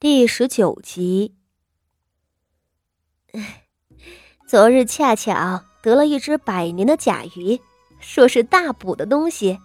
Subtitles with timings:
[0.00, 1.34] 第十九集。
[4.46, 7.60] 昨日恰巧得了一只百年的甲鱼，
[7.98, 9.58] 说是大补的东西，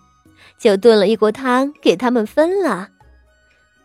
[0.57, 2.89] 就炖了一锅汤给他们分了。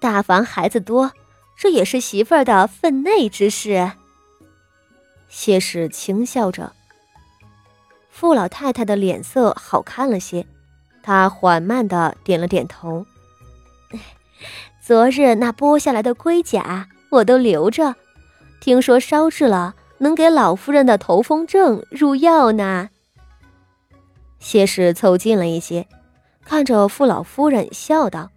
[0.01, 1.13] 大房孩子多，
[1.55, 3.93] 这也是媳妇儿的分内之事。
[5.29, 6.73] 谢氏轻笑着，
[8.09, 10.47] 傅老太太的脸色好看了些，
[11.03, 13.05] 她缓慢的点了点头。
[14.89, 17.95] 昨日那剥下来的龟甲，我都留着。
[18.59, 22.89] 听说烧制了，能给老夫人的头风症入药呢。
[24.39, 25.87] 谢氏凑近了一些，
[26.43, 28.31] 看着傅老夫人笑道：“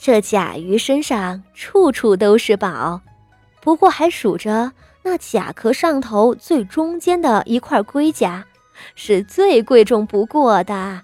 [0.00, 3.02] 这甲鱼身上处处都是宝，
[3.60, 4.72] 不过还数着
[5.02, 8.46] 那甲壳上头最中间的一块龟甲，
[8.94, 11.02] 是最贵重不过的。”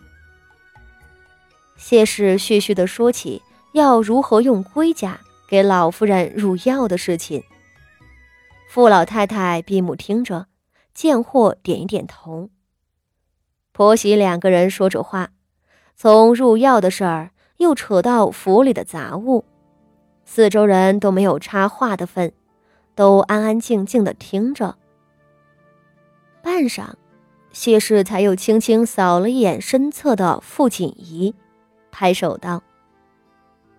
[1.77, 3.43] 谢氏絮絮地说起。
[3.73, 7.43] 要如何用龟甲给老夫人入药的事情，
[8.69, 10.47] 傅老太太闭目听着，
[10.95, 12.51] 见货点一点头。
[13.73, 15.30] 婆媳两个人说着话，
[15.95, 19.45] 从入药的事儿又扯到府里的杂物，
[20.25, 22.32] 四周人都没有插话的份，
[22.95, 24.77] 都安安静静的听着。
[26.43, 26.95] 半晌，
[27.53, 31.35] 谢氏才又轻轻扫了一眼身侧的傅锦仪，
[31.91, 32.63] 拍手道。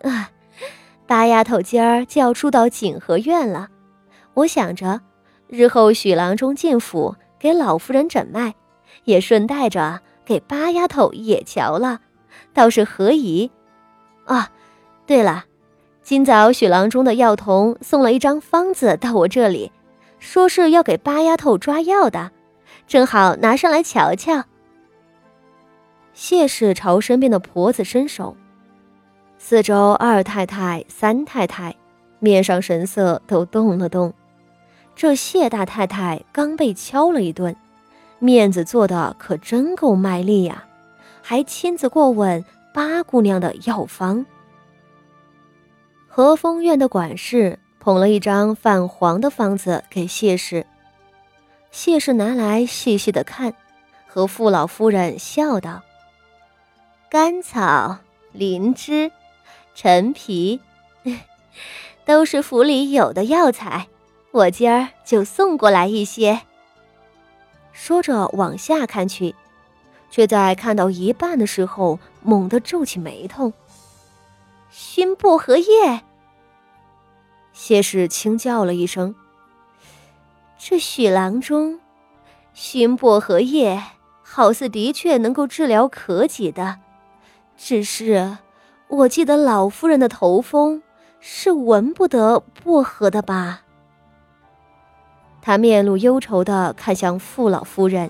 [0.02, 0.32] 啊，
[1.06, 3.70] 八丫头今儿就要住到景和院了，
[4.34, 5.02] 我想着，
[5.48, 8.54] 日后许郎中进府给老夫人诊脉，
[9.04, 12.00] 也顺带着给八丫头也瞧了，
[12.54, 13.52] 倒是何宜。
[14.26, 14.52] 啊，
[15.06, 15.46] 对了，
[16.04, 19.72] 今早许郎中的药童送了一张方子到我这里，
[20.20, 22.32] 说是要给八丫头抓药的，
[22.88, 24.44] 正好拿上来瞧瞧。
[26.14, 28.38] 谢氏朝身边的婆子伸手。
[29.42, 31.74] 四周二太太、三太太
[32.20, 34.14] 面上神色都动了动。
[34.96, 37.56] 这谢大太太刚被敲了一顿，
[38.20, 40.66] 面子做的可真够卖力呀，
[41.22, 42.44] 还亲自过问
[42.74, 44.26] 八姑娘的药方。
[46.10, 50.66] 和风院的管事捧了一张泛黄的方子给谢氏，
[51.72, 53.54] 谢氏拿来细细的看，
[54.06, 55.82] 和傅老夫人笑道
[57.10, 57.98] ：“甘草、
[58.34, 59.10] 灵芝。”
[59.82, 60.60] 陈皮，
[62.04, 63.88] 都是府里有的药材，
[64.32, 66.42] 我今儿就送过来一些。
[67.72, 69.34] 说着往下看去，
[70.12, 73.54] 却在看到一半的时候，猛地皱起眉头。
[74.70, 76.02] 熏薄荷叶。
[77.54, 79.16] 谢氏轻叫了一声
[80.60, 81.80] ：“这许郎中，
[82.54, 83.82] 熏薄荷叶
[84.24, 86.80] 好似的确能够治疗咳疾的，
[87.58, 88.40] 只是……”
[88.90, 90.82] 我记得老夫人的头风
[91.20, 93.62] 是闻不得薄荷的吧？
[95.42, 98.10] 他面露忧愁的看向傅老夫人，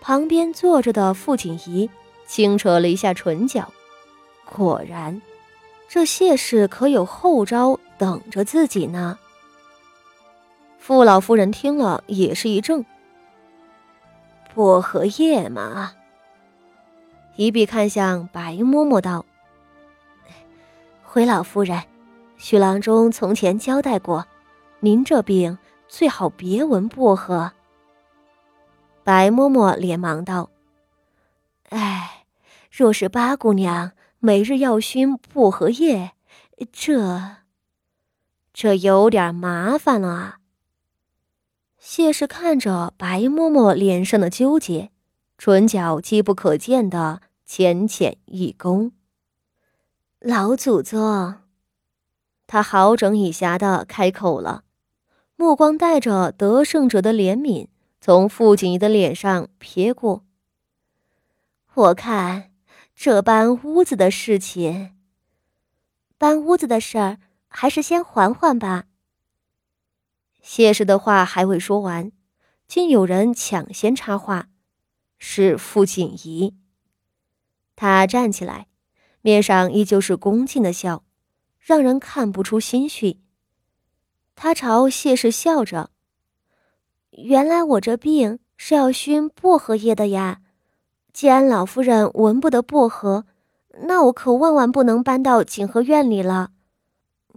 [0.00, 1.90] 旁边坐着的傅锦仪
[2.26, 3.70] 轻扯了一下唇角，
[4.44, 5.20] 果然，
[5.88, 9.18] 这谢氏可有后招等着自己呢。
[10.78, 12.84] 傅老夫人听了也是一怔，
[14.54, 15.92] 薄荷叶嘛。
[17.36, 19.26] 一臂看向白嬷嬷道
[21.04, 21.82] ：“回老夫人，
[22.38, 24.26] 许郎中从前交代过，
[24.80, 27.52] 您这病最好别闻薄荷。”
[29.04, 30.48] 白嬷嬷连忙道
[31.68, 32.24] ：“哎，
[32.70, 36.12] 若是八姑娘每日要熏薄荷叶，
[36.72, 37.36] 这……
[38.54, 40.38] 这有点麻烦了啊。”
[41.78, 44.90] 谢氏看着白嬷嬷脸上的纠结。
[45.38, 48.90] 唇角机不可见的浅浅一躬。
[50.18, 51.36] 老祖宗，
[52.48, 54.64] 他好整以暇的开口了，
[55.36, 57.68] 目光带着得胜者的怜悯，
[58.00, 60.24] 从傅锦仪的脸上瞥过。
[61.74, 62.50] 我看
[62.96, 64.96] 这搬屋子的事情，
[66.18, 68.86] 搬屋子的事儿，还是先缓缓吧。
[70.42, 72.10] 谢氏的话还未说完，
[72.66, 74.48] 竟有人抢先插话。
[75.18, 76.54] 是傅锦仪。
[77.76, 78.66] 他站起来，
[79.20, 81.04] 面上依旧是恭敬的笑，
[81.60, 83.20] 让人看不出心虚。
[84.34, 85.90] 他朝谢氏笑着
[87.12, 90.40] ：“原来我这病是要熏薄荷叶的呀！
[91.12, 93.26] 既然老夫人闻不得薄荷，
[93.82, 96.50] 那我可万万不能搬到景和院里了。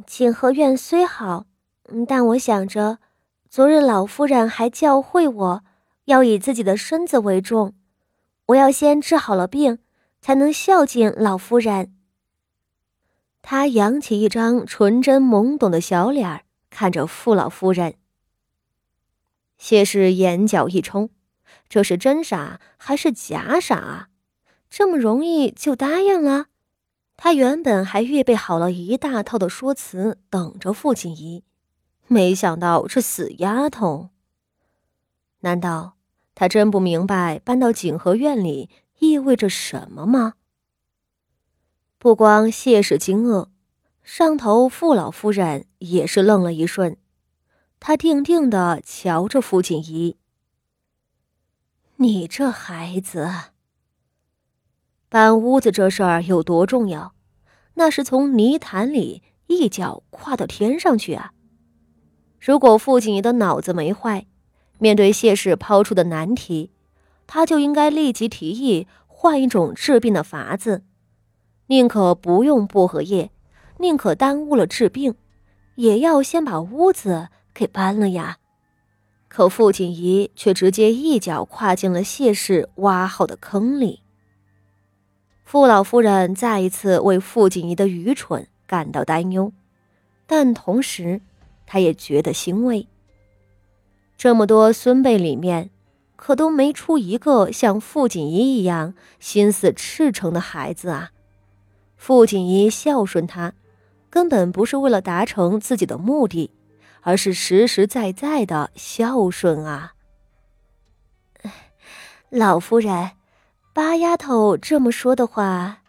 [0.08, 1.46] 景和院虽好，
[2.08, 3.00] 但我想着，
[3.50, 5.64] 昨日老夫人还教会我。”
[6.06, 7.76] 要以自己的身子为重，
[8.48, 9.78] 我要先治好了病，
[10.22, 11.96] 才能孝敬老夫人。
[13.42, 17.96] 他扬起一张纯真懵懂的小脸儿，看着傅老夫人。
[19.58, 21.10] 谢氏眼角一冲，
[21.68, 24.10] 这是真傻还是假傻啊？
[24.70, 26.48] 这么容易就答应了？
[27.18, 31.44] 他原本还预备好了一大套的说辞，等着傅锦仪，
[32.08, 34.10] 没想到这死丫头。
[35.40, 35.96] 难道
[36.36, 38.70] 他真不明白搬到景和院里
[39.00, 40.36] 意味着什么吗？
[41.98, 43.50] 不光谢氏惊愕，
[44.04, 46.98] 上头傅老夫人也是愣了一瞬。
[47.80, 50.18] 他定定的瞧着傅锦仪
[51.98, 53.30] ：“你这孩子，
[55.08, 57.14] 搬屋子这事儿有多重要？
[57.76, 61.34] 那是从泥潭里一脚跨到天上去啊！
[62.40, 64.28] 如果傅锦仪的脑子没坏，
[64.78, 66.72] 面对谢氏抛出的难题，
[67.32, 70.82] 他就应该立即提议换一种治病的法子，
[71.68, 73.30] 宁可不用薄荷叶，
[73.78, 75.14] 宁可耽误了治病，
[75.76, 78.38] 也要先把屋子。”给搬了呀，
[79.28, 84.02] 可傅锦仪却直接一脚跨进了谢氏挖好的坑里。
[85.44, 89.52] 傅老夫人再一次为傅锦仪的愚蠢感到担忧，
[90.26, 91.20] 但同时，
[91.66, 92.88] 她也觉得欣慰。
[94.16, 95.70] 这么多孙辈里面，
[96.20, 101.12] 可都没出一个像傅锦仪一样心思赤诚的孩子啊！
[101.96, 103.54] 傅锦仪孝顺他，
[104.10, 106.52] 根本不是为了达成自己的目的。
[107.02, 109.94] 而是实实在在的孝顺啊，
[112.30, 113.12] 老夫人，
[113.74, 115.82] 八丫头这么说的话，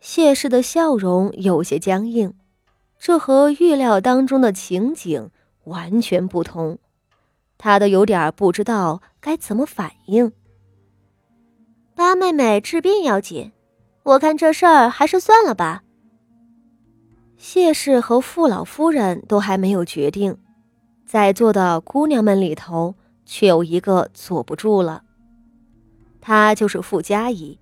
[0.00, 2.32] 谢氏的笑容有些僵硬，
[2.98, 5.30] 这和预料当中的情景
[5.64, 6.78] 完全不同，
[7.58, 10.32] 她都有点不知道该怎么反应。
[11.94, 13.52] 八妹妹治病要紧，
[14.02, 15.82] 我看这事儿还是算了吧。
[17.38, 20.38] 谢氏和傅老夫人都还没有决定，
[21.06, 22.94] 在座的姑娘们里头，
[23.24, 25.02] 却有一个坐不住了。
[26.20, 27.58] 她就是傅佳怡。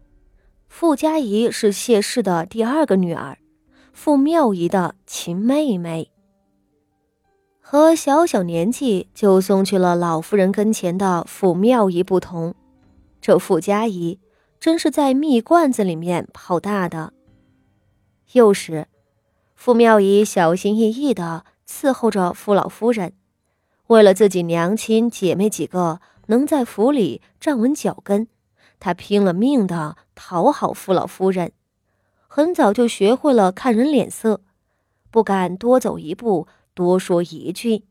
[0.68, 3.38] 傅佳怡是谢氏的第二个女儿，
[3.92, 6.10] 傅妙仪的亲妹妹。
[7.66, 12.54] 和小小年纪就送去了老夫人跟前的傅妙仪不同，
[13.22, 14.20] 这傅家仪
[14.60, 17.14] 真是在蜜罐子里面泡大的。
[18.32, 18.86] 幼时。
[19.56, 23.14] 傅妙仪小心翼翼地伺候着傅老夫人，
[23.86, 28.28] 为了自己娘亲姐妹几个能在府里站稳脚跟，
[28.78, 31.52] 她拼了命地讨好傅老夫人。
[32.28, 34.42] 很早就学会了看人脸色，
[35.10, 37.84] 不敢多走一步，多说一句。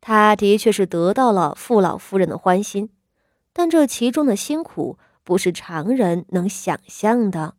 [0.00, 2.90] 他的确是得到了傅老夫人的欢心，
[3.52, 7.54] 但这其中的辛苦不是常人能想象的。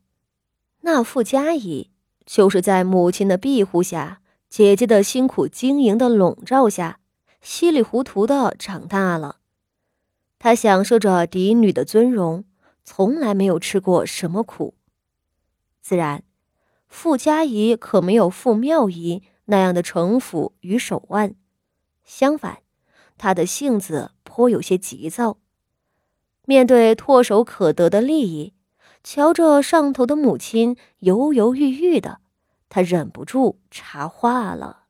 [0.82, 1.90] 那傅家仪。
[2.26, 7.02] 就是在母亲的庇护下，姐姐的辛苦经营的笼罩下，
[7.42, 9.40] 稀里糊涂的长大了。
[10.40, 12.46] 他享受着嫡女的尊荣，
[12.86, 14.74] 从来没有吃过什么苦。
[15.82, 16.24] 自然，
[16.88, 21.36] 傅家仪可没有傅妙仪那样的城府与手腕。
[22.04, 22.60] 相反，
[23.18, 25.38] 他的性子颇有些急躁。
[26.46, 28.54] 面对唾手可得的利益。
[29.06, 32.22] 瞧着上头的母亲犹犹豫豫的，
[32.70, 34.83] 他忍不住插话了。